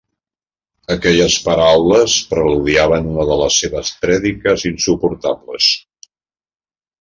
[0.93, 5.69] Aquelles paraules preludiaven una de les seves prèdiques insuportables.